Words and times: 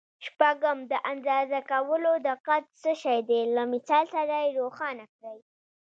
شپږم: 0.25 0.77
د 0.91 0.93
اندازه 1.11 1.59
کولو 1.71 2.11
دقت 2.29 2.63
څه 2.81 2.91
شی 3.01 3.19
دی؟ 3.29 3.41
له 3.55 3.63
مثال 3.73 4.05
سره 4.15 4.33
یې 4.43 4.49
روښانه 4.59 5.05
کړئ. 5.13 5.39